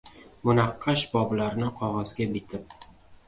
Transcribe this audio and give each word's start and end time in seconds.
Munaqqash 0.47 1.03
boblarni 1.11 1.69
qog’ozga 1.81 2.29
bitib 2.35 2.75